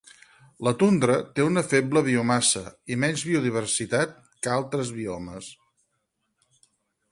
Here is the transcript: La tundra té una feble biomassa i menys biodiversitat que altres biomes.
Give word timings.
La 0.67 0.71
tundra 0.83 1.17
té 1.39 1.45
una 1.49 1.63
feble 1.73 2.03
biomassa 2.07 2.63
i 2.95 2.97
menys 3.05 3.25
biodiversitat 3.29 4.17
que 4.47 4.53
altres 4.57 4.93
biomes. 4.99 5.51